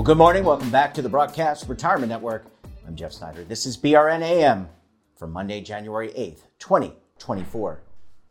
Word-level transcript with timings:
Well, 0.00 0.06
good 0.06 0.16
morning. 0.16 0.44
Welcome 0.44 0.70
back 0.70 0.94
to 0.94 1.02
the 1.02 1.10
Broadcast 1.10 1.68
Retirement 1.68 2.08
Network. 2.08 2.46
I'm 2.86 2.96
Jeff 2.96 3.12
Snyder. 3.12 3.44
This 3.44 3.66
is 3.66 3.76
BRN 3.76 4.22
AM 4.22 4.66
for 5.14 5.26
Monday, 5.26 5.60
January 5.60 6.08
8th, 6.08 6.44
2024. 6.58 7.82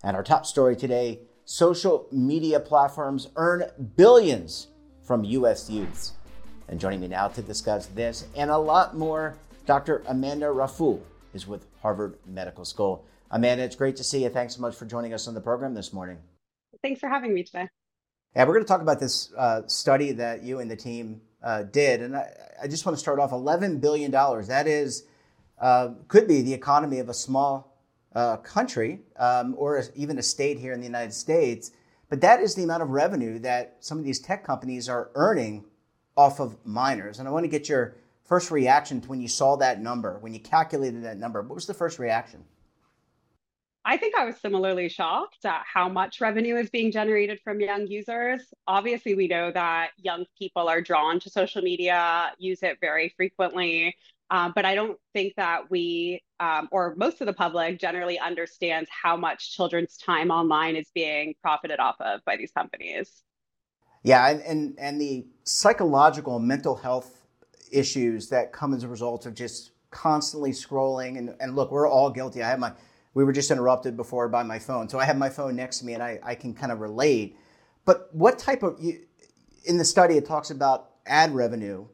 And 0.04 0.18
our 0.18 0.24
top 0.24 0.48
story 0.48 0.76
today 0.76 1.20
social 1.46 2.08
media 2.12 2.60
platforms 2.60 3.28
earn 3.36 3.66
billions 3.96 4.70
from 5.04 5.24
U.S. 5.24 5.70
youths. 5.70 6.14
And 6.70 6.80
joining 6.80 7.02
me 7.02 7.08
now 7.08 7.28
to 7.28 7.42
discuss 7.44 7.86
this 7.86 8.26
and 8.36 8.50
a 8.50 8.58
lot 8.58 8.98
more, 8.98 9.38
Dr. 9.68 10.02
Amanda 10.08 10.52
Raffoul 10.52 11.04
is 11.36 11.46
with 11.46 11.68
Harvard 11.84 12.18
Medical 12.26 12.66
School. 12.66 13.06
Amanda, 13.30 13.64
it's 13.64 13.76
great 13.76 13.96
to 13.98 14.04
see 14.04 14.24
you. 14.24 14.30
Thanks 14.30 14.56
so 14.56 14.62
much 14.62 14.76
for 14.76 14.88
joining 14.88 15.14
us 15.14 15.28
on 15.28 15.36
the 15.36 15.42
program 15.42 15.76
this 15.76 15.94
morning. 15.94 16.18
Thanks 16.82 17.00
for 17.00 17.10
having 17.10 17.32
me 17.32 17.44
today. 17.44 17.68
Yeah, 18.36 18.46
we're 18.46 18.54
going 18.54 18.66
to 18.66 18.68
talk 18.68 18.82
about 18.82 19.00
this 19.00 19.32
uh, 19.38 19.68
study 19.68 20.14
that 20.14 20.42
you 20.42 20.62
and 20.62 20.72
the 20.72 20.76
team 20.76 21.22
uh, 21.44 21.64
did, 21.64 22.02
and 22.02 22.16
I, 22.16 22.32
I, 22.64 22.68
just 22.68 22.86
want 22.86 22.98
to 22.98 23.00
start 23.00 23.20
off. 23.20 23.32
Eleven 23.32 23.80
billion 23.80 24.12
dollars. 24.12 24.48
That 24.48 24.68
is 24.68 25.04
uh, 25.60 25.90
could 26.08 26.28
be 26.28 26.42
the 26.42 26.54
economy 26.54 27.00
of 27.00 27.10
a 27.10 27.14
small 27.14 27.78
uh, 28.16 28.38
country 28.38 29.02
um, 29.18 29.56
or 29.58 29.84
even 29.96 30.18
a 30.18 30.24
state 30.24 30.60
here 30.60 30.74
in 30.74 30.80
the 30.80 30.86
United 30.86 31.14
States. 31.14 31.72
But 32.10 32.22
that 32.22 32.42
is 32.42 32.56
the 32.56 32.64
amount 32.64 32.84
of 32.84 32.90
revenue 32.90 33.40
that 33.40 33.78
some 33.80 34.00
of 34.00 34.04
these 34.04 34.20
tech 34.20 34.44
companies 34.44 34.90
are 34.90 35.12
earning 35.16 35.66
off 36.18 36.40
of 36.40 36.58
minors. 36.66 37.20
And 37.20 37.28
I 37.28 37.32
want 37.32 37.44
to 37.44 37.50
get 37.50 37.70
your 37.70 37.96
first 38.26 38.52
reaction 38.52 39.00
to 39.02 39.08
when 39.08 39.22
you 39.22 39.28
saw 39.28 39.56
that 39.58 39.82
number, 39.82 40.18
when 40.20 40.34
you 40.34 40.40
calculated 40.40 41.04
that 41.04 41.18
number. 41.18 41.42
What 41.42 41.56
was 41.56 41.68
the 41.68 41.74
first 41.74 42.00
reaction? 42.00 42.44
I 43.90 43.98
think 43.98 44.16
I 44.16 44.24
was 44.24 44.40
similarly 44.40 44.88
shocked 44.88 45.46
at 45.46 45.64
how 45.66 45.90
much 45.90 46.22
revenue 46.22 46.58
is 46.58 46.70
being 46.70 46.92
generated 46.92 47.40
from 47.44 47.60
young 47.60 47.88
users. 47.88 48.44
Obviously, 48.68 49.16
we 49.16 49.28
know 49.28 49.52
that 49.52 49.90
young 49.98 50.26
people 50.38 50.70
are 50.70 50.80
drawn 50.80 51.20
to 51.22 51.30
social 51.32 51.64
media, 51.64 52.32
use 52.38 52.62
it 52.62 52.78
very 52.80 53.12
frequently. 53.18 53.96
Uh, 54.30 54.52
but 54.54 54.64
I 54.64 54.76
don't 54.76 55.00
think 55.14 55.34
that 55.38 55.72
we, 55.72 56.22
um, 56.40 56.70
or 56.72 56.94
most 56.98 57.20
of 57.22 57.26
the 57.26 57.34
public, 57.34 57.80
generally 57.80 58.20
understands 58.20 58.88
how 58.92 59.18
much 59.18 59.56
children's 59.56 59.98
time 59.98 60.30
online 60.30 60.76
is 60.76 60.92
being 60.94 61.34
profited 61.42 61.80
off 61.80 61.96
of 62.00 62.24
by 62.26 62.38
these 62.38 62.52
companies. 62.52 63.24
Yeah, 64.04 64.30
and, 64.30 64.42
and, 64.42 64.76
and 64.78 65.02
the 65.02 65.26
psychological 65.46 66.36
and 66.36 66.48
mental 66.48 66.76
health 66.76 67.26
issues 67.72 68.30
that 68.30 68.54
come 68.54 68.76
as 68.76 68.84
a 68.84 68.88
result 68.88 69.26
of 69.26 69.34
just 69.34 69.72
constantly 69.90 70.52
scrolling. 70.52 71.18
And, 71.18 71.34
and 71.40 71.56
look, 71.56 71.72
we're 71.72 71.90
all 71.90 72.12
guilty. 72.12 72.44
I 72.44 72.50
have 72.50 72.60
my 72.60 72.74
we 73.14 73.24
were 73.24 73.32
just 73.32 73.52
interrupted 73.52 73.98
before 73.98 74.30
by 74.30 74.44
my 74.44 74.60
phone. 74.60 74.88
So 74.90 75.00
I 75.00 75.06
have 75.06 75.18
my 75.18 75.30
phone 75.30 75.56
next 75.56 75.80
to 75.80 75.86
me 75.86 75.94
and 75.94 76.04
I, 76.04 76.20
I 76.24 76.36
can 76.36 76.54
kind 76.54 76.72
of 76.72 76.80
relate. 76.80 77.38
But 77.86 78.10
what 78.14 78.38
type 78.38 78.64
of, 78.64 78.80
in 79.66 79.78
the 79.78 79.86
study, 79.86 80.16
it 80.16 80.26
talks 80.26 80.52
about 80.52 80.92
ad 81.06 81.34
revenue. 81.34 81.88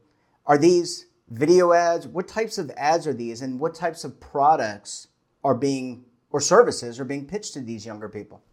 Are 0.46 0.58
these 0.58 1.06
video 1.30 1.72
ads? 1.74 2.08
What 2.08 2.28
types 2.28 2.58
of 2.58 2.70
ads 2.78 3.08
are 3.08 3.14
these? 3.14 3.42
And 3.42 3.60
what 3.60 3.74
types 3.74 4.04
of 4.04 4.20
products 4.20 5.08
are 5.44 5.56
being, 5.56 6.06
or 6.30 6.42
services 6.42 7.00
are 7.00 7.06
being 7.06 7.26
pitched 7.26 7.54
to 7.54 7.62
these 7.62 7.86
younger 7.86 8.10
people? 8.10 8.44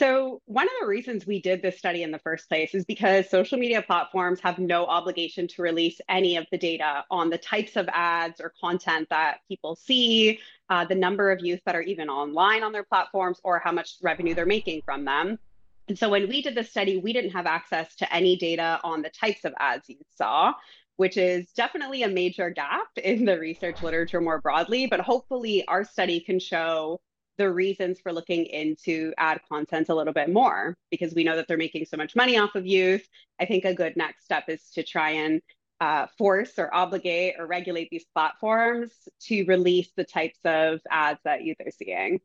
So, 0.00 0.42
one 0.46 0.66
of 0.66 0.72
the 0.80 0.88
reasons 0.88 1.24
we 1.24 1.40
did 1.40 1.62
this 1.62 1.78
study 1.78 2.02
in 2.02 2.10
the 2.10 2.18
first 2.18 2.48
place 2.48 2.74
is 2.74 2.84
because 2.84 3.30
social 3.30 3.58
media 3.58 3.80
platforms 3.80 4.40
have 4.40 4.58
no 4.58 4.86
obligation 4.86 5.46
to 5.48 5.62
release 5.62 6.00
any 6.08 6.36
of 6.36 6.46
the 6.50 6.58
data 6.58 7.04
on 7.12 7.30
the 7.30 7.38
types 7.38 7.76
of 7.76 7.88
ads 7.92 8.40
or 8.40 8.52
content 8.60 9.06
that 9.10 9.38
people 9.46 9.76
see, 9.76 10.40
uh, 10.68 10.84
the 10.84 10.96
number 10.96 11.30
of 11.30 11.38
youth 11.44 11.60
that 11.64 11.76
are 11.76 11.82
even 11.82 12.08
online 12.08 12.64
on 12.64 12.72
their 12.72 12.82
platforms, 12.82 13.40
or 13.44 13.60
how 13.60 13.70
much 13.70 13.94
revenue 14.02 14.34
they're 14.34 14.46
making 14.46 14.82
from 14.84 15.04
them. 15.04 15.38
And 15.86 15.96
so, 15.96 16.08
when 16.08 16.28
we 16.28 16.42
did 16.42 16.56
the 16.56 16.64
study, 16.64 16.96
we 16.96 17.12
didn't 17.12 17.30
have 17.30 17.46
access 17.46 17.94
to 17.96 18.12
any 18.12 18.34
data 18.36 18.80
on 18.82 19.02
the 19.02 19.10
types 19.10 19.44
of 19.44 19.54
ads 19.60 19.88
you 19.88 19.98
saw, 20.16 20.54
which 20.96 21.16
is 21.16 21.52
definitely 21.52 22.02
a 22.02 22.08
major 22.08 22.50
gap 22.50 22.88
in 22.96 23.24
the 23.24 23.38
research 23.38 23.80
literature 23.80 24.20
more 24.20 24.40
broadly. 24.40 24.88
But 24.88 25.00
hopefully, 25.00 25.64
our 25.68 25.84
study 25.84 26.18
can 26.18 26.40
show 26.40 27.00
the 27.36 27.50
reasons 27.50 28.00
for 28.00 28.12
looking 28.12 28.46
into 28.46 29.12
ad 29.18 29.40
content 29.48 29.88
a 29.88 29.94
little 29.94 30.12
bit 30.12 30.30
more 30.32 30.76
because 30.90 31.14
we 31.14 31.24
know 31.24 31.36
that 31.36 31.48
they're 31.48 31.56
making 31.56 31.84
so 31.86 31.96
much 31.96 32.14
money 32.14 32.38
off 32.38 32.54
of 32.54 32.66
youth. 32.66 33.06
I 33.40 33.46
think 33.46 33.64
a 33.64 33.74
good 33.74 33.96
next 33.96 34.24
step 34.24 34.44
is 34.48 34.70
to 34.74 34.82
try 34.82 35.10
and 35.10 35.42
uh, 35.80 36.06
force 36.16 36.52
or 36.58 36.72
obligate 36.74 37.34
or 37.38 37.46
regulate 37.46 37.88
these 37.90 38.04
platforms 38.14 38.90
to 39.20 39.44
release 39.44 39.90
the 39.96 40.04
types 40.04 40.38
of 40.44 40.80
ads 40.90 41.20
that 41.24 41.42
youth 41.42 41.58
are 41.60 41.70
seeing. 41.70 42.20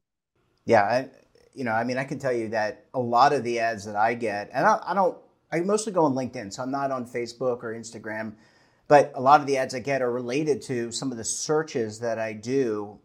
Yeah, 0.66 0.84
I, 0.84 1.10
you 1.56 1.64
know, 1.64 1.72
I 1.72 1.84
mean, 1.84 1.98
I 1.98 2.04
can 2.04 2.20
tell 2.20 2.32
you 2.32 2.50
that 2.50 2.86
a 2.94 3.00
lot 3.00 3.34
of 3.34 3.44
the 3.44 3.60
ads 3.60 3.86
that 3.86 3.96
I 3.96 4.14
get, 4.14 4.50
and 4.54 4.66
I, 4.66 4.80
I 4.86 4.94
don't, 4.94 5.18
I 5.52 5.60
mostly 5.62 5.92
go 5.92 6.06
on 6.06 6.14
LinkedIn, 6.14 6.54
so 6.54 6.62
I'm 6.62 6.72
not 6.72 6.92
on 6.92 7.08
Facebook 7.08 7.64
or 7.64 7.74
Instagram, 7.74 8.36
but 8.88 9.12
a 9.16 9.22
lot 9.22 9.42
of 9.42 9.48
the 9.48 9.58
ads 9.58 9.74
I 9.74 9.80
get 9.80 10.02
are 10.02 10.12
related 10.12 10.62
to 10.64 10.92
some 10.92 11.12
of 11.12 11.18
the 11.18 11.24
searches 11.24 12.00
that 12.00 12.20
I 12.20 12.34
do 12.34 13.00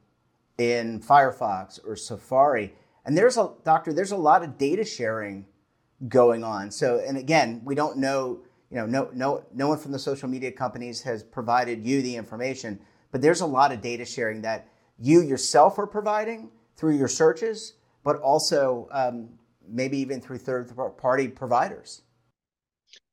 in 0.58 1.00
Firefox 1.00 1.80
or 1.86 1.96
Safari. 1.96 2.74
And 3.04 3.16
there's 3.16 3.36
a 3.36 3.50
doctor, 3.64 3.92
there's 3.92 4.12
a 4.12 4.16
lot 4.16 4.42
of 4.42 4.56
data 4.56 4.84
sharing 4.84 5.46
going 6.08 6.44
on. 6.44 6.70
So, 6.70 7.02
and 7.06 7.16
again, 7.16 7.62
we 7.64 7.74
don't 7.74 7.98
know, 7.98 8.40
you 8.70 8.76
know, 8.78 8.86
no, 8.86 9.10
no, 9.12 9.44
no 9.52 9.68
one 9.68 9.78
from 9.78 9.92
the 9.92 9.98
social 9.98 10.28
media 10.28 10.52
companies 10.52 11.02
has 11.02 11.22
provided 11.22 11.86
you 11.86 12.02
the 12.02 12.16
information, 12.16 12.80
but 13.10 13.22
there's 13.22 13.40
a 13.40 13.46
lot 13.46 13.72
of 13.72 13.80
data 13.80 14.04
sharing 14.04 14.42
that 14.42 14.68
you 14.98 15.22
yourself 15.22 15.78
are 15.78 15.86
providing 15.86 16.50
through 16.76 16.96
your 16.96 17.08
searches, 17.08 17.74
but 18.02 18.16
also 18.20 18.88
um, 18.92 19.28
maybe 19.68 19.98
even 19.98 20.20
through 20.20 20.38
third 20.38 20.72
party 20.98 21.28
providers. 21.28 22.02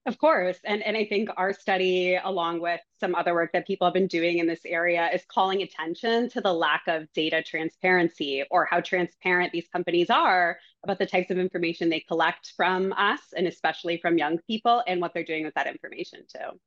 Of 0.08 0.18
course. 0.18 0.58
And, 0.64 0.82
and 0.82 0.98
I 0.98 1.06
think 1.06 1.30
our 1.38 1.54
study, 1.54 2.16
along 2.16 2.60
with 2.60 2.82
some 3.00 3.14
other 3.14 3.36
work 3.36 3.52
that 3.54 3.68
people 3.68 3.86
have 3.86 3.94
been 3.94 4.08
doing 4.08 4.40
in 4.40 4.48
this 4.48 4.62
area, 4.66 5.08
is 5.14 5.24
calling 5.28 5.62
attention 5.62 6.28
to 6.30 6.42
the 6.42 6.52
lack 6.52 6.82
of 6.88 7.12
data 7.14 7.44
transparency 7.44 8.44
or 8.50 8.66
how 8.66 8.82
transparent 8.82 9.52
these 9.52 9.68
companies 9.72 10.10
are 10.10 10.58
about 10.84 10.98
the 10.98 11.06
types 11.06 11.30
of 11.30 11.38
information 11.38 11.90
they 11.90 12.00
collect 12.00 12.54
from 12.58 12.94
us 12.94 13.20
and 13.38 13.46
especially 13.46 13.98
from 13.98 14.18
young 14.18 14.40
people 14.48 14.82
and 14.88 15.00
what 15.02 15.14
they're 15.14 15.24
doing 15.24 15.46
with 15.46 15.54
that 15.54 15.68
information 15.68 16.22
too. 16.28 16.58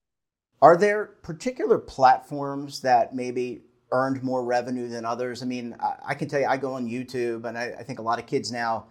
Are 0.62 0.76
there 0.76 1.06
particular 1.22 1.78
platforms 1.78 2.82
that 2.82 3.16
maybe 3.16 3.62
earned 3.90 4.22
more 4.22 4.44
revenue 4.44 4.88
than 4.88 5.04
others? 5.04 5.42
I 5.42 5.46
mean, 5.46 5.74
I, 5.80 5.94
I 6.10 6.14
can 6.14 6.28
tell 6.28 6.40
you, 6.40 6.46
I 6.46 6.56
go 6.56 6.74
on 6.74 6.86
YouTube, 6.86 7.44
and 7.44 7.58
I, 7.58 7.74
I 7.80 7.82
think 7.82 7.98
a 7.98 8.02
lot 8.02 8.20
of 8.20 8.26
kids 8.26 8.52
now 8.52 8.86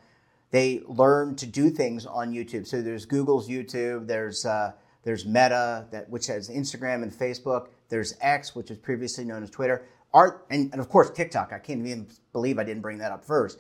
they 0.54 0.82
learn 0.86 1.36
to 1.38 1.48
do 1.48 1.72
things 1.72 2.06
on 2.06 2.32
YouTube. 2.32 2.68
So 2.68 2.84
there's 2.84 3.06
Google's 3.06 3.50
YouTube, 3.50 4.06
there's 4.06 4.46
uh, 4.46 4.74
there's 5.04 5.26
Meta 5.26 5.88
that 5.92 6.08
which 6.10 6.28
has 6.28 6.48
Instagram 6.48 7.02
and 7.02 7.12
Facebook. 7.12 7.70
There's 7.90 8.16
X, 8.22 8.56
which 8.56 8.70
was 8.70 8.78
previously 8.78 9.26
known 9.26 9.42
as 9.42 9.50
Twitter. 9.50 9.88
Are 10.14 10.44
and, 10.52 10.72
and 10.72 10.80
of 10.80 10.90
course 10.90 11.10
TikTok. 11.10 11.52
I 11.54 11.58
can't 11.58 11.86
even 11.86 12.08
believe 12.34 12.60
I 12.60 12.64
didn't 12.64 12.84
bring 12.84 13.00
that 13.00 13.12
up 13.12 13.26
first. 13.26 13.60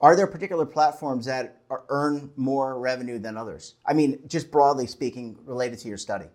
Are 0.00 0.16
there 0.16 0.26
particular 0.26 0.66
platforms 0.66 1.26
that 1.26 1.62
are, 1.70 1.84
earn 1.88 2.32
more 2.34 2.76
revenue 2.76 3.20
than 3.20 3.36
others? 3.36 3.76
I 3.86 3.92
mean, 3.92 4.18
just 4.26 4.50
broadly 4.50 4.88
speaking, 4.88 5.38
related 5.44 5.78
to 5.78 5.88
your 5.88 5.96
study. 5.96 6.26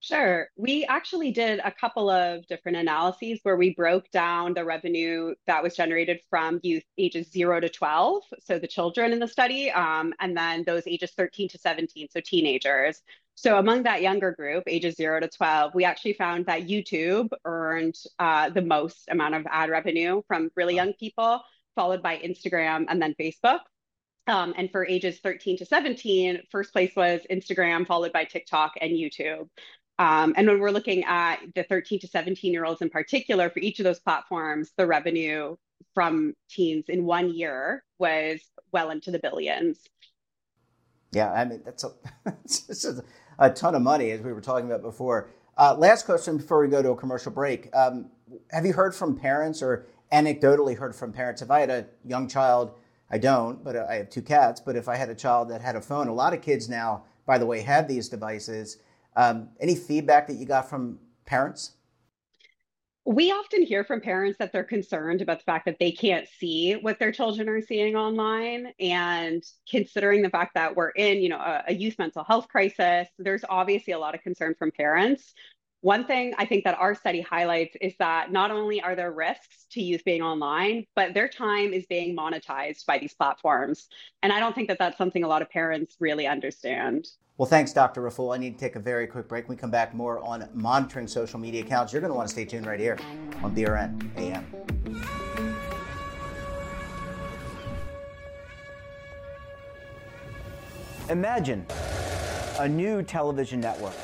Sure. 0.00 0.48
We 0.56 0.84
actually 0.84 1.32
did 1.32 1.58
a 1.64 1.72
couple 1.72 2.08
of 2.08 2.46
different 2.46 2.78
analyses 2.78 3.40
where 3.42 3.56
we 3.56 3.74
broke 3.74 4.08
down 4.12 4.54
the 4.54 4.64
revenue 4.64 5.34
that 5.48 5.60
was 5.60 5.74
generated 5.74 6.20
from 6.30 6.60
youth 6.62 6.84
ages 6.98 7.28
0 7.32 7.60
to 7.60 7.68
12, 7.68 8.22
so 8.38 8.60
the 8.60 8.68
children 8.68 9.12
in 9.12 9.18
the 9.18 9.26
study, 9.26 9.72
um, 9.72 10.14
and 10.20 10.36
then 10.36 10.62
those 10.64 10.86
ages 10.86 11.10
13 11.16 11.48
to 11.48 11.58
17, 11.58 12.08
so 12.10 12.20
teenagers. 12.20 13.02
So 13.34 13.58
among 13.58 13.82
that 13.84 14.00
younger 14.00 14.30
group, 14.32 14.64
ages 14.68 14.94
0 14.94 15.18
to 15.20 15.28
12, 15.28 15.74
we 15.74 15.84
actually 15.84 16.12
found 16.12 16.46
that 16.46 16.68
YouTube 16.68 17.30
earned 17.44 17.96
uh, 18.20 18.50
the 18.50 18.62
most 18.62 19.08
amount 19.10 19.34
of 19.34 19.46
ad 19.50 19.68
revenue 19.68 20.22
from 20.28 20.50
really 20.54 20.76
young 20.76 20.92
people, 20.92 21.40
followed 21.74 22.02
by 22.02 22.18
Instagram 22.18 22.84
and 22.88 23.02
then 23.02 23.16
Facebook. 23.18 23.60
Um, 24.26 24.52
and 24.58 24.70
for 24.70 24.84
ages 24.84 25.20
13 25.20 25.56
to 25.56 25.64
17, 25.64 26.42
first 26.50 26.72
place 26.72 26.92
was 26.94 27.22
Instagram, 27.30 27.86
followed 27.86 28.12
by 28.12 28.24
TikTok 28.24 28.74
and 28.80 28.92
YouTube. 28.92 29.48
Um, 29.98 30.34
and 30.36 30.46
when 30.46 30.60
we're 30.60 30.70
looking 30.70 31.04
at 31.04 31.40
the 31.54 31.64
13 31.64 32.00
to 32.00 32.08
17 32.08 32.52
year 32.52 32.64
olds 32.64 32.82
in 32.82 32.90
particular, 32.90 33.50
for 33.50 33.58
each 33.58 33.80
of 33.80 33.84
those 33.84 33.98
platforms, 33.98 34.72
the 34.76 34.86
revenue 34.86 35.56
from 35.94 36.34
teens 36.48 36.84
in 36.88 37.04
one 37.04 37.34
year 37.34 37.84
was 37.98 38.40
well 38.72 38.90
into 38.90 39.10
the 39.10 39.18
billions. 39.18 39.78
Yeah, 41.12 41.32
I 41.32 41.44
mean, 41.44 41.62
that's 41.64 41.84
a, 41.84 41.90
that's 42.24 42.84
a, 42.84 43.02
a 43.38 43.50
ton 43.50 43.74
of 43.74 43.82
money, 43.82 44.10
as 44.10 44.20
we 44.20 44.32
were 44.32 44.40
talking 44.40 44.66
about 44.66 44.82
before. 44.82 45.30
Uh, 45.56 45.74
last 45.76 46.06
question 46.06 46.36
before 46.36 46.60
we 46.60 46.68
go 46.68 46.82
to 46.82 46.90
a 46.90 46.96
commercial 46.96 47.32
break. 47.32 47.74
Um, 47.74 48.10
have 48.50 48.64
you 48.64 48.72
heard 48.72 48.94
from 48.94 49.16
parents 49.16 49.62
or 49.62 49.86
anecdotally 50.12 50.76
heard 50.76 50.94
from 50.94 51.12
parents? 51.12 51.42
If 51.42 51.50
I 51.50 51.60
had 51.60 51.70
a 51.70 51.86
young 52.04 52.28
child, 52.28 52.74
I 53.10 53.18
don't, 53.18 53.64
but 53.64 53.74
I 53.74 53.96
have 53.96 54.10
two 54.10 54.22
cats, 54.22 54.60
but 54.60 54.76
if 54.76 54.88
I 54.88 54.96
had 54.96 55.08
a 55.08 55.14
child 55.14 55.48
that 55.50 55.60
had 55.60 55.74
a 55.74 55.80
phone, 55.80 56.08
a 56.08 56.14
lot 56.14 56.34
of 56.34 56.42
kids 56.42 56.68
now, 56.68 57.04
by 57.26 57.38
the 57.38 57.46
way, 57.46 57.62
have 57.62 57.88
these 57.88 58.08
devices. 58.08 58.78
Um, 59.18 59.48
any 59.58 59.74
feedback 59.74 60.28
that 60.28 60.36
you 60.36 60.46
got 60.46 60.70
from 60.70 61.00
parents? 61.26 61.72
We 63.04 63.32
often 63.32 63.62
hear 63.62 63.82
from 63.82 64.00
parents 64.00 64.38
that 64.38 64.52
they're 64.52 64.62
concerned 64.62 65.22
about 65.22 65.38
the 65.38 65.44
fact 65.44 65.64
that 65.64 65.80
they 65.80 65.90
can't 65.90 66.28
see 66.38 66.74
what 66.74 67.00
their 67.00 67.10
children 67.10 67.48
are 67.48 67.60
seeing 67.60 67.96
online. 67.96 68.72
And 68.78 69.42
considering 69.68 70.22
the 70.22 70.30
fact 70.30 70.54
that 70.54 70.76
we're 70.76 70.90
in, 70.90 71.20
you 71.20 71.30
know, 71.30 71.38
a, 71.38 71.64
a 71.66 71.74
youth 71.74 71.98
mental 71.98 72.22
health 72.22 72.46
crisis, 72.46 73.08
there's 73.18 73.44
obviously 73.48 73.92
a 73.92 73.98
lot 73.98 74.14
of 74.14 74.22
concern 74.22 74.54
from 74.56 74.70
parents. 74.70 75.34
One 75.80 76.04
thing 76.04 76.34
I 76.36 76.44
think 76.44 76.64
that 76.64 76.76
our 76.76 76.92
study 76.96 77.20
highlights 77.20 77.76
is 77.80 77.94
that 78.00 78.32
not 78.32 78.50
only 78.50 78.82
are 78.82 78.96
there 78.96 79.12
risks 79.12 79.66
to 79.70 79.80
youth 79.80 80.04
being 80.04 80.22
online, 80.22 80.86
but 80.96 81.14
their 81.14 81.28
time 81.28 81.72
is 81.72 81.86
being 81.86 82.16
monetized 82.16 82.84
by 82.84 82.98
these 82.98 83.14
platforms. 83.14 83.88
And 84.24 84.32
I 84.32 84.40
don't 84.40 84.56
think 84.56 84.66
that 84.68 84.78
that's 84.80 84.98
something 84.98 85.22
a 85.22 85.28
lot 85.28 85.40
of 85.40 85.48
parents 85.50 85.96
really 86.00 86.26
understand. 86.26 87.06
Well, 87.36 87.48
thanks, 87.48 87.72
Dr. 87.72 88.02
Raffoul. 88.02 88.32
I 88.32 88.38
need 88.38 88.54
to 88.54 88.58
take 88.58 88.74
a 88.74 88.80
very 88.80 89.06
quick 89.06 89.28
break. 89.28 89.46
When 89.46 89.56
we 89.56 89.60
come 89.60 89.70
back 89.70 89.94
more 89.94 90.18
on 90.24 90.48
monitoring 90.52 91.06
social 91.06 91.38
media 91.38 91.62
accounts. 91.62 91.92
You're 91.92 92.00
going 92.00 92.10
to 92.10 92.16
want 92.16 92.28
to 92.28 92.32
stay 92.32 92.44
tuned 92.44 92.66
right 92.66 92.80
here 92.80 92.98
on 93.44 93.54
BRN 93.54 94.10
AM. 94.16 94.44
Imagine 101.08 101.64
a 102.58 102.68
new 102.68 103.04
television 103.04 103.60
network 103.60 103.94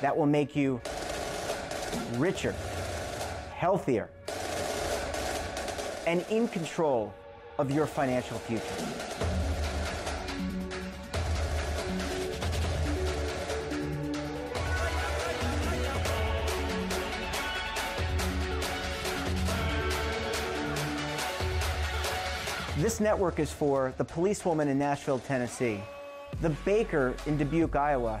that 0.00 0.16
will 0.16 0.26
make 0.26 0.54
you 0.54 0.80
richer, 2.16 2.54
healthier, 3.54 4.08
and 6.06 6.24
in 6.30 6.48
control 6.48 7.12
of 7.58 7.70
your 7.70 7.86
financial 7.86 8.38
future. 8.38 8.64
This 22.78 23.00
network 23.00 23.40
is 23.40 23.50
for 23.50 23.92
the 23.98 24.04
policewoman 24.04 24.68
in 24.68 24.78
Nashville, 24.78 25.18
Tennessee, 25.18 25.80
the 26.40 26.50
baker 26.64 27.12
in 27.26 27.36
Dubuque, 27.36 27.74
Iowa, 27.74 28.20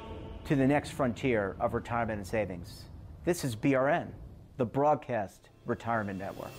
to 0.45 0.55
the 0.55 0.67
next 0.67 0.91
frontier 0.91 1.55
of 1.59 1.73
retirement 1.73 2.17
and 2.17 2.27
savings. 2.27 2.83
This 3.25 3.43
is 3.43 3.55
BRN, 3.55 4.07
the 4.57 4.65
Broadcast 4.65 5.49
Retirement 5.65 6.19
Network. 6.19 6.51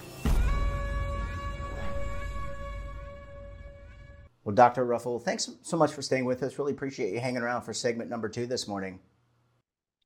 Well, 4.45 4.55
Dr. 4.55 4.85
Raffoul, 4.85 5.21
thanks 5.21 5.51
so 5.63 5.77
much 5.77 5.93
for 5.93 6.03
staying 6.03 6.25
with 6.25 6.43
us. 6.43 6.59
Really 6.59 6.73
appreciate 6.73 7.13
you 7.13 7.21
hanging 7.21 7.43
around 7.43 7.63
for 7.63 7.73
segment 7.73 8.11
number 8.11 8.29
two 8.29 8.47
this 8.47 8.67
morning. 8.67 8.99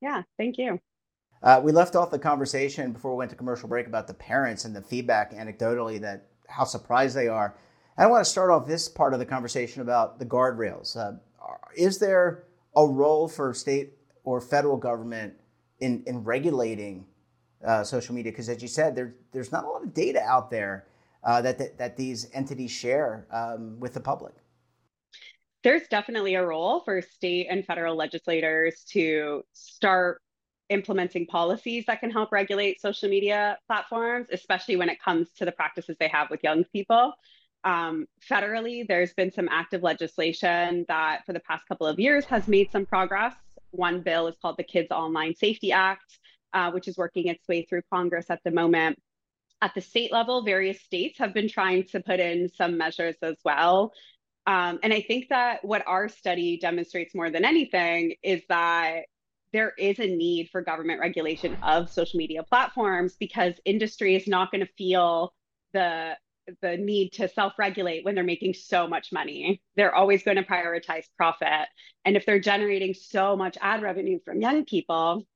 Yeah, 0.01 0.23
thank 0.37 0.59
you. 0.59 0.79
Uh, 1.43 1.61
we 1.63 1.73
left 1.73 1.97
off 1.97 2.11
the 2.11 2.19
conversation 2.19 2.93
before 2.93 3.13
we 3.13 3.19
went 3.19 3.31
to 3.31 3.37
commercial 3.37 3.69
break 3.69 3.87
about 3.87 4.07
the 4.07 4.15
parents 4.15 4.65
and 4.65 4.75
the 4.75 4.83
feedback 4.83 5.33
anecdotally 5.33 6.01
that 6.01 6.29
how 6.49 6.65
surprised 6.65 7.17
they 7.17 7.29
are. 7.29 7.57
And 7.97 8.07
I 8.07 8.11
want 8.11 8.25
to 8.25 8.31
start 8.31 8.51
off 8.51 8.67
this 8.67 8.89
part 8.89 9.13
of 9.15 9.19
the 9.19 9.27
conversation 9.27 9.81
about 9.81 10.19
the 10.19 10.27
guardrails. 10.27 10.97
Uh, 10.97 11.19
is 11.77 11.99
there 11.99 12.45
a 12.77 12.87
role 12.87 13.27
for 13.29 13.53
state 13.55 13.95
or 14.25 14.41
federal 14.41 14.77
government 14.77 15.35
in, 15.81 16.03
in 16.07 16.23
regulating 16.23 17.07
uh, 17.65 17.83
social 17.83 18.15
media? 18.15 18.33
Because 18.33 18.49
as 18.49 18.63
you 18.63 18.69
said, 18.69 18.95
there, 18.95 19.15
there's 19.33 19.51
not 19.51 19.65
a 19.65 19.69
lot 19.69 19.83
of 19.83 19.95
data 19.95 20.21
out 20.21 20.51
there 20.51 20.87
uh, 21.25 21.43
that, 21.43 21.59
that, 21.59 21.79
that 21.79 21.97
these 21.97 22.29
entities 22.33 22.71
share 22.71 23.27
um, 23.33 23.81
with 23.81 23.95
the 23.95 24.01
public. 24.01 24.35
There's 25.65 25.89
definitely 25.89 26.37
a 26.37 26.47
role 26.47 26.81
for 26.85 27.03
state 27.03 27.49
and 27.51 27.65
federal 27.67 27.97
legislators 27.97 28.85
to 28.91 29.43
start 29.53 30.23
implementing 30.69 31.27
policies 31.27 31.85
that 31.87 32.01
can 32.01 32.11
help 32.11 32.31
regulate 32.31 32.81
social 32.81 33.09
media 33.09 33.59
platforms, 33.67 34.29
especially 34.33 34.77
when 34.77 34.89
it 34.89 35.01
comes 35.01 35.33
to 35.33 35.45
the 35.45 35.53
practices 35.53 35.97
they 35.99 36.09
have 36.09 36.31
with 36.31 36.43
young 36.43 36.65
people. 36.65 37.13
Um, 37.67 38.07
federally, 38.31 38.87
there's 38.87 39.13
been 39.13 39.33
some 39.33 39.49
active 39.51 39.83
legislation 39.83 40.85
that 40.87 41.27
for 41.27 41.33
the 41.33 41.41
past 41.41 41.67
couple 41.67 41.89
of 41.89 41.99
years 41.99 42.25
has 42.27 42.47
made 42.47 42.71
some 42.71 42.87
progress. 42.87 43.35
One 43.73 44.03
bill 44.03 44.29
is 44.29 44.37
called 44.41 44.57
the 44.57 44.63
Kids 44.63 44.93
Online 44.93 45.35
Safety 45.35 45.73
Act, 45.73 46.19
uh, 46.53 46.71
which 46.71 46.87
is 46.87 46.97
working 46.97 47.27
its 47.27 47.47
way 47.49 47.63
through 47.63 47.83
Congress 47.93 48.27
at 48.31 48.39
the 48.45 48.53
moment. 48.53 49.03
At 49.63 49.75
the 49.75 49.81
state 49.81 50.13
level, 50.13 50.45
various 50.45 50.81
states 50.81 51.19
have 51.19 51.35
been 51.35 51.49
trying 51.49 51.83
to 51.89 52.01
put 52.01 52.21
in 52.21 52.49
some 52.49 52.79
measures 52.79 53.17
as 53.21 53.35
well. 53.45 53.93
Um, 54.47 54.79
and 54.85 54.95
I 54.95 55.01
think 55.01 55.29
that 55.31 55.65
what 55.65 55.83
our 55.89 56.09
study 56.09 56.59
demonstrates 56.59 57.17
more 57.17 57.31
than 57.31 57.45
anything 57.45 58.15
is 58.23 58.43
that 58.49 59.07
there 59.53 59.73
is 59.77 59.99
a 59.99 60.07
need 60.07 60.51
for 60.51 60.61
government 60.61 61.01
regulation 61.01 61.57
of 61.65 61.91
social 61.91 62.19
media 62.19 62.45
platforms 62.45 63.17
because 63.19 63.55
industry 63.65 64.15
is 64.15 64.29
not 64.29 64.53
going 64.53 64.65
to 64.65 64.73
feel 64.79 65.35
the 65.73 66.17
the 66.63 66.77
need 66.77 67.11
to 67.15 67.29
self-regulate 67.29 68.05
when 68.05 68.15
they're 68.15 68.25
making 68.25 68.55
so 68.55 68.87
much 68.87 69.13
money. 69.13 69.61
They're 69.77 69.95
always 69.95 70.23
going 70.23 70.37
to 70.37 70.43
prioritize 70.43 71.05
profit. 71.17 71.69
And 72.05 72.17
if 72.17 72.27
they're 72.27 72.41
generating 72.41 72.95
so 72.95 73.37
much 73.37 73.57
ad 73.61 73.83
revenue 73.83 74.19
from 74.25 74.41
young 74.41 74.65
people, 74.65 75.27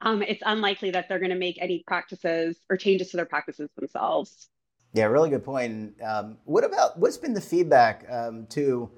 um, 0.00 0.22
it's 0.22 0.42
unlikely 0.44 0.90
that 0.92 1.08
they're 1.08 1.18
going 1.18 1.30
to 1.30 1.36
make 1.36 1.60
any 1.60 1.82
practices 1.86 2.58
or 2.68 2.76
changes 2.76 3.10
to 3.10 3.16
their 3.16 3.26
practices 3.26 3.70
themselves. 3.76 4.48
Yeah, 4.92 5.04
really 5.06 5.30
good 5.30 5.44
point. 5.44 5.94
Um, 6.02 6.38
what 6.44 6.64
about 6.64 6.98
what's 6.98 7.18
been 7.18 7.34
the 7.34 7.40
feedback 7.40 8.06
um, 8.10 8.46
to 8.50 8.90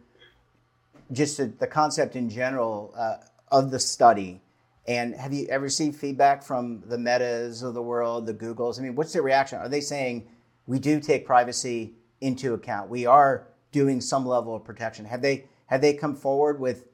just 1.13 1.39
the, 1.39 1.47
the, 1.47 1.67
concept 1.67 2.15
in 2.15 2.29
general 2.29 2.95
uh, 2.97 3.17
of 3.51 3.71
the 3.71 3.79
study? 3.79 4.41
And 4.87 5.15
have 5.15 5.33
you 5.33 5.47
ever 5.49 5.65
received 5.65 5.97
feedback 5.97 6.43
from 6.43 6.83
the 6.87 6.99
Metas 6.99 7.63
of 7.63 7.75
the 7.75 7.83
world, 7.83 8.27
the 8.27 8.35
Googles? 8.35 8.79
I 8.79 8.83
mean, 8.83 8.95
what's 8.95 9.13
their 9.13 9.23
reaction? 9.23 9.59
Are 9.59 9.69
they 9.69 9.81
saying, 9.81 10.27
we 10.69 10.79
do 10.79 11.01
take 11.01 11.27
privacy 11.27 11.95
into 12.21 12.53
account. 12.55 12.91
We 12.91 13.07
are 13.07 13.49
doing 13.73 14.01
some 14.01 14.25
level 14.25 14.55
of 14.55 14.65
protection. 14.65 15.05
Have 15.07 15.23
they 15.23 15.47
have 15.67 15.81
they 15.81 15.95
come 15.95 16.15
forward 16.15 16.61
with 16.61 16.85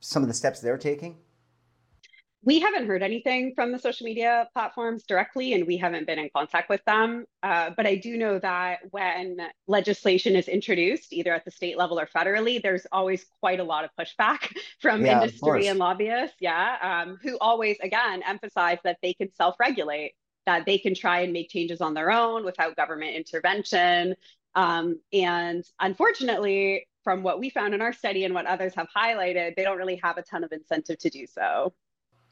some 0.00 0.22
of 0.22 0.28
the 0.28 0.34
steps 0.34 0.60
they're 0.60 0.76
taking? 0.76 1.16
We 2.42 2.58
haven't 2.58 2.86
heard 2.86 3.02
anything 3.02 3.52
from 3.54 3.70
the 3.70 3.78
social 3.78 4.06
media 4.06 4.48
platforms 4.54 5.04
directly, 5.04 5.52
and 5.52 5.66
we 5.66 5.76
haven't 5.76 6.06
been 6.06 6.18
in 6.18 6.30
contact 6.34 6.70
with 6.70 6.82
them. 6.86 7.26
Uh, 7.42 7.70
but 7.76 7.86
I 7.86 7.96
do 7.96 8.16
know 8.16 8.38
that 8.38 8.78
when 8.90 9.36
legislation 9.66 10.34
is 10.34 10.48
introduced, 10.48 11.12
either 11.12 11.34
at 11.34 11.44
the 11.44 11.50
state 11.50 11.76
level 11.76 12.00
or 12.00 12.06
federally, 12.06 12.60
there's 12.62 12.86
always 12.92 13.26
quite 13.40 13.60
a 13.60 13.64
lot 13.64 13.84
of 13.84 13.90
pushback 13.98 14.56
from 14.80 15.04
yeah, 15.04 15.20
industry 15.20 15.66
and 15.66 15.78
lobbyists. 15.78 16.36
Yeah, 16.40 16.78
um, 16.80 17.18
who 17.22 17.36
always, 17.40 17.76
again, 17.82 18.22
emphasize 18.26 18.78
that 18.84 18.96
they 19.02 19.12
can 19.12 19.30
self 19.34 19.56
regulate 19.60 20.14
that 20.46 20.66
they 20.66 20.78
can 20.78 20.94
try 20.94 21.20
and 21.20 21.32
make 21.32 21.50
changes 21.50 21.80
on 21.80 21.94
their 21.94 22.10
own 22.10 22.44
without 22.44 22.76
government 22.76 23.14
intervention. 23.14 24.14
Um, 24.54 25.00
and 25.12 25.64
unfortunately, 25.78 26.88
from 27.04 27.22
what 27.22 27.38
we 27.38 27.50
found 27.50 27.74
in 27.74 27.80
our 27.80 27.92
study 27.92 28.24
and 28.24 28.34
what 28.34 28.46
others 28.46 28.74
have 28.74 28.88
highlighted, 28.94 29.54
they 29.56 29.62
don't 29.62 29.78
really 29.78 30.00
have 30.02 30.18
a 30.18 30.22
ton 30.22 30.44
of 30.44 30.52
incentive 30.52 30.98
to 30.98 31.10
do 31.10 31.26
so. 31.26 31.72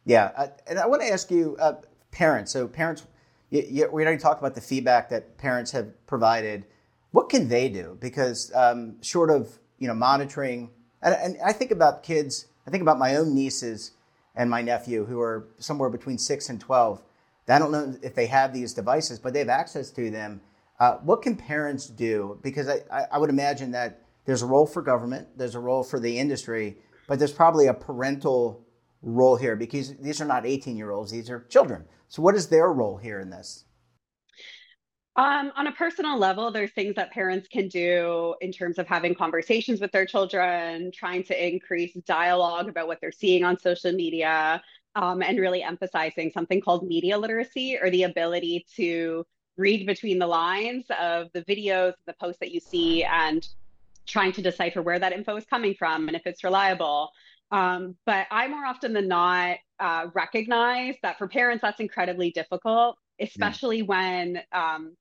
Yeah, 0.04 0.30
uh, 0.36 0.48
and 0.66 0.78
I 0.78 0.86
want 0.86 1.02
to 1.02 1.08
ask 1.12 1.30
you, 1.30 1.56
uh, 1.60 1.74
parents. 2.10 2.52
So 2.52 2.66
parents, 2.66 3.06
you, 3.50 3.64
you, 3.68 3.90
we 3.92 4.02
already 4.02 4.20
talked 4.20 4.40
about 4.40 4.54
the 4.54 4.60
feedback 4.60 5.10
that 5.10 5.38
parents 5.38 5.70
have 5.72 6.06
provided. 6.06 6.64
What 7.10 7.28
can 7.28 7.48
they 7.48 7.68
do? 7.68 7.96
Because 8.00 8.52
um, 8.54 9.00
short 9.02 9.30
of 9.30 9.58
you 9.78 9.86
know 9.88 9.94
monitoring, 9.94 10.70
and, 11.02 11.14
and 11.14 11.36
I 11.44 11.52
think 11.52 11.70
about 11.70 12.02
kids. 12.02 12.46
I 12.66 12.70
think 12.70 12.82
about 12.82 12.98
my 12.98 13.16
own 13.16 13.34
nieces 13.34 13.92
and 14.34 14.50
my 14.50 14.60
nephew 14.60 15.06
who 15.06 15.20
are 15.20 15.48
somewhere 15.58 15.88
between 15.88 16.18
six 16.18 16.48
and 16.48 16.60
twelve 16.60 17.02
I 17.48 17.58
don't 17.58 17.72
know 17.72 17.96
if 18.02 18.14
they 18.14 18.26
have 18.26 18.52
these 18.52 18.74
devices, 18.74 19.18
but 19.18 19.32
they 19.32 19.38
have 19.38 19.48
access 19.48 19.90
to 19.92 20.10
them. 20.10 20.40
Uh, 20.78 20.96
what 20.98 21.22
can 21.22 21.36
parents 21.36 21.86
do? 21.86 22.38
Because 22.42 22.68
I, 22.68 23.06
I, 23.10 23.18
would 23.18 23.30
imagine 23.30 23.72
that 23.72 24.02
there's 24.26 24.42
a 24.42 24.46
role 24.46 24.66
for 24.66 24.80
government, 24.80 25.26
there's 25.36 25.56
a 25.56 25.60
role 25.60 25.82
for 25.82 25.98
the 25.98 26.18
industry, 26.18 26.76
but 27.08 27.18
there's 27.18 27.32
probably 27.32 27.66
a 27.66 27.74
parental 27.74 28.64
role 29.02 29.36
here 29.36 29.56
because 29.56 29.96
these 29.96 30.20
are 30.20 30.24
not 30.24 30.46
18 30.46 30.76
year 30.76 30.92
olds, 30.92 31.10
these 31.10 31.30
are 31.30 31.44
children. 31.48 31.84
So, 32.08 32.22
what 32.22 32.34
is 32.36 32.48
their 32.48 32.72
role 32.72 32.96
here 32.96 33.20
in 33.20 33.30
this? 33.30 33.64
Um, 35.18 35.50
on 35.56 35.66
a 35.66 35.72
personal 35.72 36.16
level, 36.16 36.52
there's 36.52 36.70
things 36.70 36.94
that 36.94 37.10
parents 37.10 37.48
can 37.48 37.66
do 37.66 38.36
in 38.40 38.52
terms 38.52 38.78
of 38.78 38.86
having 38.86 39.16
conversations 39.16 39.80
with 39.80 39.90
their 39.90 40.06
children, 40.06 40.92
trying 40.94 41.24
to 41.24 41.46
increase 41.46 41.92
dialogue 42.06 42.68
about 42.68 42.86
what 42.86 43.00
they're 43.00 43.10
seeing 43.10 43.42
on 43.42 43.58
social 43.58 43.90
media, 43.90 44.62
um, 44.94 45.22
and 45.22 45.38
really 45.38 45.62
emphasizing 45.62 46.30
something 46.30 46.60
called 46.60 46.86
media 46.86 47.16
literacy 47.18 47.78
or 47.80 47.90
the 47.90 48.04
ability 48.04 48.66
to 48.76 49.24
read 49.56 49.86
between 49.86 50.18
the 50.18 50.26
lines 50.26 50.86
of 51.00 51.28
the 51.34 51.42
videos, 51.42 51.94
the 52.06 52.14
posts 52.14 52.38
that 52.40 52.52
you 52.52 52.60
see, 52.60 53.04
and 53.04 53.46
trying 54.06 54.32
to 54.32 54.42
decipher 54.42 54.80
where 54.82 54.98
that 54.98 55.12
info 55.12 55.36
is 55.36 55.44
coming 55.44 55.74
from 55.74 56.08
and 56.08 56.16
if 56.16 56.26
it's 56.26 56.42
reliable. 56.44 57.10
Um, 57.50 57.96
but 58.06 58.26
I 58.30 58.46
more 58.48 58.64
often 58.64 58.92
than 58.92 59.08
not 59.08 59.58
uh, 59.80 60.06
recognize 60.14 60.96
that 61.02 61.18
for 61.18 61.28
parents, 61.28 61.62
that's 61.62 61.80
incredibly 61.80 62.30
difficult, 62.30 62.98
especially 63.20 63.82
mm. 63.82 63.86
when 63.86 64.40
um, 64.52 64.96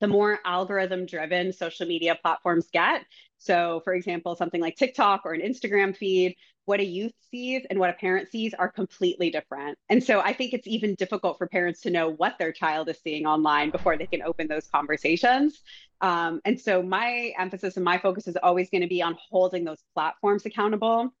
the 0.00 0.08
more 0.08 0.38
algorithm 0.44 1.06
driven 1.06 1.52
social 1.52 1.86
media 1.86 2.16
platforms 2.20 2.68
get. 2.72 3.04
So, 3.38 3.80
for 3.84 3.94
example, 3.94 4.34
something 4.36 4.60
like 4.60 4.76
TikTok 4.76 5.22
or 5.24 5.32
an 5.32 5.40
Instagram 5.40 5.96
feed, 5.96 6.36
what 6.64 6.80
a 6.80 6.84
youth 6.84 7.12
sees 7.30 7.64
and 7.70 7.78
what 7.78 7.90
a 7.90 7.94
parent 7.94 8.28
sees 8.30 8.52
are 8.54 8.68
completely 8.68 9.30
different. 9.30 9.78
And 9.88 10.02
so, 10.02 10.20
I 10.20 10.32
think 10.32 10.52
it's 10.52 10.66
even 10.66 10.94
difficult 10.96 11.38
for 11.38 11.46
parents 11.46 11.80
to 11.82 11.90
know 11.90 12.10
what 12.10 12.36
their 12.38 12.52
child 12.52 12.88
is 12.88 12.98
seeing 13.02 13.26
online 13.26 13.70
before 13.70 13.96
they 13.96 14.06
can 14.06 14.22
open 14.22 14.48
those 14.48 14.66
conversations. 14.68 15.62
Um, 16.00 16.40
and 16.44 16.60
so, 16.60 16.82
my 16.82 17.32
emphasis 17.38 17.76
and 17.76 17.84
my 17.84 17.98
focus 17.98 18.26
is 18.26 18.36
always 18.42 18.70
going 18.70 18.82
to 18.82 18.88
be 18.88 19.02
on 19.02 19.16
holding 19.30 19.64
those 19.64 19.82
platforms 19.94 20.46
accountable 20.46 21.12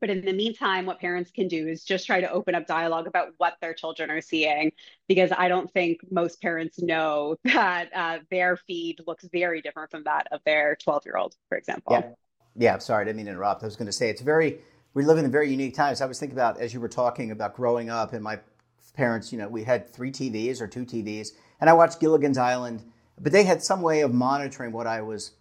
but 0.00 0.10
in 0.10 0.24
the 0.24 0.32
meantime, 0.32 0.86
what 0.86 1.00
parents 1.00 1.30
can 1.30 1.48
do 1.48 1.68
is 1.68 1.84
just 1.84 2.06
try 2.06 2.20
to 2.20 2.30
open 2.30 2.54
up 2.54 2.66
dialogue 2.66 3.06
about 3.06 3.28
what 3.38 3.56
their 3.60 3.74
children 3.74 4.10
are 4.10 4.20
seeing, 4.20 4.72
because 5.06 5.30
I 5.36 5.48
don't 5.48 5.70
think 5.72 6.00
most 6.10 6.40
parents 6.40 6.80
know 6.80 7.36
that 7.44 7.90
uh, 7.94 8.18
their 8.30 8.56
feed 8.56 9.00
looks 9.06 9.26
very 9.32 9.60
different 9.60 9.90
from 9.90 10.04
that 10.04 10.26
of 10.32 10.40
their 10.44 10.76
12 10.76 11.02
year 11.06 11.16
old, 11.16 11.36
for 11.48 11.58
example. 11.58 11.92
Yeah. 11.92 12.10
Yeah. 12.56 12.78
Sorry, 12.78 13.02
I 13.02 13.04
didn't 13.04 13.18
mean 13.18 13.26
to 13.26 13.32
interrupt. 13.32 13.62
I 13.62 13.66
was 13.66 13.76
going 13.76 13.86
to 13.86 13.92
say 13.92 14.10
it's 14.10 14.20
very, 14.22 14.58
we 14.94 15.04
live 15.04 15.18
in 15.18 15.30
very 15.30 15.50
unique 15.50 15.74
times. 15.74 16.00
I 16.00 16.06
was 16.06 16.18
thinking 16.18 16.36
about, 16.36 16.60
as 16.60 16.74
you 16.74 16.80
were 16.80 16.88
talking 16.88 17.30
about 17.30 17.54
growing 17.54 17.88
up, 17.88 18.12
and 18.12 18.22
my 18.22 18.40
parents, 18.94 19.32
you 19.32 19.38
know, 19.38 19.48
we 19.48 19.62
had 19.62 19.92
three 19.92 20.10
TVs 20.10 20.60
or 20.60 20.66
two 20.66 20.84
TVs, 20.84 21.28
and 21.60 21.70
I 21.70 21.72
watched 21.72 22.00
Gilligan's 22.00 22.38
Island, 22.38 22.82
but 23.20 23.32
they 23.32 23.44
had 23.44 23.62
some 23.62 23.80
way 23.80 24.00
of 24.00 24.12
monitoring 24.12 24.72
what 24.72 24.88
I 24.88 25.02
was 25.02 25.32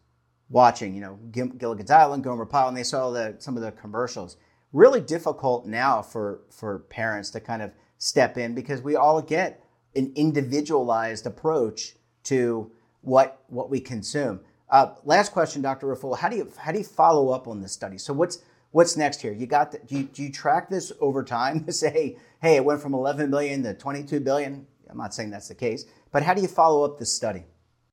watching, 0.49 0.93
you 0.93 1.01
know, 1.01 1.19
Gilligan's 1.31 1.91
Island, 1.91 2.23
Gomer 2.23 2.45
Pyle, 2.45 2.67
and 2.67 2.77
they 2.77 2.83
saw 2.83 3.09
the, 3.09 3.35
some 3.39 3.57
of 3.57 3.63
the 3.63 3.71
commercials 3.71 4.37
really 4.73 5.01
difficult 5.01 5.65
now 5.65 6.01
for 6.01 6.41
for 6.49 6.79
parents 6.79 7.29
to 7.31 7.39
kind 7.39 7.61
of 7.61 7.71
step 7.97 8.37
in 8.37 8.53
because 8.53 8.81
we 8.81 8.95
all 8.95 9.21
get 9.21 9.63
an 9.95 10.11
individualized 10.15 11.25
approach 11.25 11.95
to 12.23 12.71
what 13.01 13.43
what 13.47 13.69
we 13.69 13.79
consume. 13.79 14.39
Uh, 14.69 14.93
last 15.05 15.31
question, 15.31 15.61
Dr. 15.61 15.87
Raffoul, 15.87 16.15
how 16.15 16.29
do 16.29 16.35
you 16.35 16.51
how 16.57 16.71
do 16.71 16.77
you 16.77 16.83
follow 16.83 17.29
up 17.29 17.47
on 17.47 17.61
this 17.61 17.71
study? 17.71 17.97
So 17.97 18.13
what's 18.13 18.39
what's 18.71 18.97
next 18.97 19.21
here? 19.21 19.33
You 19.33 19.47
got 19.47 19.71
the, 19.71 19.79
do 19.79 19.97
you, 19.97 20.03
do 20.03 20.23
you 20.23 20.31
track 20.31 20.69
this 20.69 20.91
over 20.99 21.23
time 21.23 21.63
to 21.65 21.71
say, 21.83 22.17
hey, 22.41 22.57
it 22.57 22.65
went 22.65 22.81
from 22.81 22.93
11 22.93 23.31
billion 23.31 23.63
to 23.63 23.73
22 23.73 24.19
billion? 24.19 24.67
I'm 24.89 24.97
not 24.97 25.13
saying 25.13 25.31
that's 25.31 25.47
the 25.47 25.55
case, 25.55 25.85
but 26.11 26.23
how 26.23 26.33
do 26.33 26.41
you 26.41 26.47
follow 26.47 26.83
up 26.83 26.99
this 26.99 27.11
study? 27.11 27.45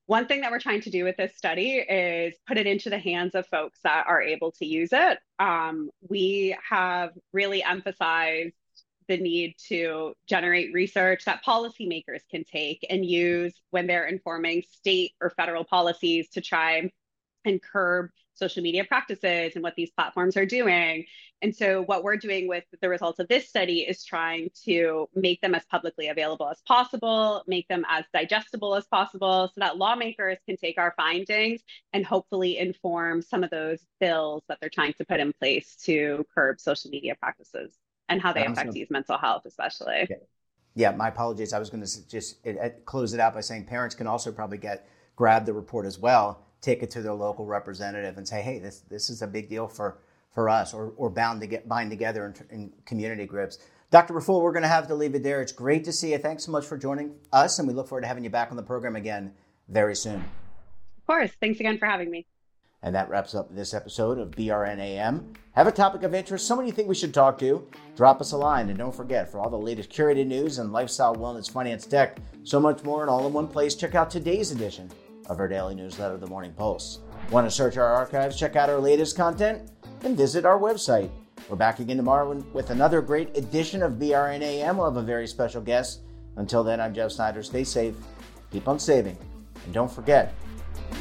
One 0.07 0.27
thing 0.27 0.43
that 0.43 0.51
we're 0.51 0.61
trying 0.61 0.83
to 0.83 0.91
do 0.91 1.05
with 1.05 1.17
this 1.17 1.35
study 1.37 1.77
is 1.77 2.35
put 2.47 2.59
it 2.59 2.67
into 2.67 2.91
the 2.91 2.99
hands 2.99 3.35
of 3.35 3.47
folks 3.47 3.81
that 3.85 4.05
are 4.07 4.21
able 4.21 4.53
to 4.53 4.67
use 4.67 4.91
it. 4.93 5.19
Um, 5.39 5.91
we 6.09 6.57
have 6.69 7.11
really 7.33 7.63
emphasized 7.63 8.55
the 9.09 9.17
need 9.17 9.55
to 9.69 10.15
generate 10.29 10.73
research 10.73 11.25
that 11.25 11.45
policymakers 11.45 12.21
can 12.31 12.45
take 12.45 12.87
and 12.89 13.05
use 13.05 13.55
when 13.71 13.87
they're 13.87 14.07
informing 14.07 14.63
state 14.71 15.13
or 15.21 15.31
federal 15.31 15.65
policies 15.65 16.29
to 16.31 16.41
try 16.41 16.91
and 17.45 17.63
curb 17.63 18.11
social 18.35 18.63
media 18.63 18.85
practices 18.85 19.53
and 19.55 19.63
what 19.63 19.75
these 19.77 19.91
platforms 19.91 20.37
are 20.37 20.47
doing. 20.47 21.05
And 21.43 21.55
so, 21.55 21.83
what 21.83 22.05
we're 22.05 22.17
doing 22.17 22.49
with 22.49 22.65
the 22.81 22.89
results 22.89 23.19
of 23.19 23.29
this 23.29 23.49
study 23.49 23.81
is 23.81 24.05
trying 24.05 24.51
to 24.65 25.09
make 25.15 25.41
them 25.41 25.55
as 25.55 25.65
publicly 25.67 26.09
available 26.09 26.49
as 26.49 26.63
possible, 26.67 27.43
make 27.47 27.69
them 27.69 27.85
as 27.89 28.05
digestible 28.15 28.75
as 28.75 28.87
possible, 28.87 29.49
so 29.49 29.59
that 29.59 29.77
lawmakers 29.77 30.39
can 30.47 30.57
take 30.57 30.79
our 30.79 30.95
findings 30.97 31.61
and 31.93 32.07
hopefully 32.07 32.59
inform 32.59 33.21
some 33.21 33.45
of 33.45 33.51
those 33.51 33.81
bills 34.01 34.43
that 34.49 34.59
they're 34.61 34.71
trying 34.71 34.95
to 34.95 35.05
put 35.05 35.21
in 35.21 35.33
place 35.35 35.77
to 35.85 36.25
curb 36.35 36.61
social 36.61 36.91
media 36.91 37.15
practices 37.17 37.77
and 38.09 38.23
how 38.23 38.33
they 38.33 38.47
affect 38.47 38.75
youth 38.75 38.91
mental 38.91 39.19
health, 39.19 39.43
especially. 39.45 40.07
Yeah. 40.09 40.17
yeah, 40.75 40.91
my 40.93 41.09
apologies. 41.09 41.53
I 41.53 41.59
was 41.59 41.69
going 41.69 41.85
to 41.85 42.09
just 42.09 42.47
close 42.85 43.13
it 43.13 43.21
out 43.21 43.35
by 43.35 43.41
saying 43.41 43.65
parents 43.65 43.95
can 43.95 44.07
also 44.07 44.33
probably 44.33 44.59
get 44.59 44.89
grab 45.17 45.47
the 45.47 45.53
report 45.53 45.87
as 45.87 45.99
well 45.99 46.44
take 46.65 46.83
it 46.83 46.91
to 46.91 47.03
their 47.03 47.13
local 47.13 47.45
representative 47.45 48.17
and 48.17 48.27
say, 48.27 48.43
hey, 48.43 48.59
this, 48.59 48.81
this 48.89 49.11
is 49.11 49.23
a 49.23 49.27
big 49.27 49.49
deal 49.49 49.69
for, 49.69 49.99
for 50.33 50.49
us, 50.49 50.73
or, 50.73 50.93
or 50.97 51.11
bound 51.11 51.41
to 51.43 51.47
get 51.47 51.69
bind 51.69 51.91
together 51.91 52.27
in, 52.27 52.57
in 52.57 52.73
community 52.87 53.27
groups. 53.27 53.59
Dr. 53.91 54.15
Raffoul, 54.15 54.43
we're 54.43 54.53
going 54.53 54.63
to 54.63 54.69
have 54.69 54.89
to 54.89 54.95
leave 54.95 55.15
it 55.15 55.23
there. 55.23 55.41
It's 55.41 55.53
great 55.53 55.85
to 55.85 55.93
see 55.93 56.13
you. 56.13 56.19
Thanks 56.19 56.45
so 56.45 56.51
much 56.51 56.67
for 56.67 56.77
joining 56.77 57.15
us, 57.33 57.59
and 57.59 57.69
we 57.69 57.75
look 57.75 57.87
forward 57.87 58.01
to 58.01 58.09
having 58.09 58.25
you 58.25 58.31
back 58.31 58.51
on 58.51 58.57
the 58.57 58.63
program 58.63 58.97
again 58.97 59.33
very 59.69 59.95
soon. 59.95 60.17
Of 60.17 61.07
course. 61.07 61.31
Thanks 61.41 61.61
again 61.61 61.79
for 61.79 61.87
having 61.87 62.11
me. 62.11 62.27
And 62.83 62.95
that 62.95 63.09
wraps 63.09 63.35
up 63.35 63.55
this 63.55 63.73
episode 63.73 64.19
of 64.19 64.31
BRNAM. 64.33 65.37
Have 65.53 65.67
a 65.67 65.73
topic 65.73 66.03
of 66.03 66.15
interest, 66.15 66.47
someone 66.47 66.67
you 66.67 66.73
think 66.73 66.89
we 66.89 66.95
should 66.95 67.15
talk 67.15 67.39
to? 67.39 67.67
Drop 67.97 68.21
us 68.21 68.33
a 68.33 68.37
line. 68.37 68.69
And 68.69 68.77
don't 68.77 68.95
forget, 68.95 69.31
for 69.31 69.39
all 69.39 69.49
the 69.49 69.57
latest 69.57 69.91
curated 69.91 70.27
news 70.27 70.59
and 70.59 70.73
lifestyle, 70.73 71.15
wellness, 71.15 71.51
finance, 71.51 71.87
tech, 71.87 72.19
so 72.43 72.59
much 72.59 72.83
more, 72.83 73.03
and 73.03 73.09
all 73.09 73.27
in 73.27 73.33
one 73.33 73.49
place, 73.49 73.75
check 73.75 73.95
out 73.95 74.11
today's 74.11 74.51
edition 74.51 74.91
of 75.27 75.41
our 75.41 75.49
daily 75.49 75.75
newsletter, 75.75 76.17
The 76.17 76.27
Morning 76.27 76.53
Pulse. 76.53 77.01
Want 77.31 77.47
to 77.47 77.51
search 77.51 77.77
our 77.77 77.93
archives, 77.93 78.39
check 78.39 78.57
out 78.57 78.71
our 78.71 78.79
latest 78.79 79.17
content, 79.17 79.71
and 80.03 80.17
visit 80.17 80.45
our 80.45 80.59
website. 80.59 81.11
We're 81.49 81.57
back 81.57 81.79
again 81.79 81.97
tomorrow 81.97 82.35
with 82.53 82.71
another 82.71 83.03
great 83.03 83.37
edition 83.37 83.83
of 83.83 83.95
BRNAM. 83.95 84.77
We'll 84.77 84.87
have 84.87 84.97
a 84.97 85.03
very 85.03 85.27
special 85.27 85.61
guest. 85.61 86.01
Until 86.37 86.65
then, 86.65 86.81
I'm 86.81 86.95
Jeff 86.95 87.13
Snyder. 87.13 87.43
Stay 87.43 87.65
safe, 87.65 87.95
keep 88.51 88.67
on 88.69 88.79
saving, 88.79 89.19
and 89.65 89.75
don't 89.75 89.91
forget, 89.91 90.35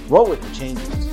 roll 0.07 0.27
with 0.27 0.41
the 0.41 0.55
changes. 0.55 1.12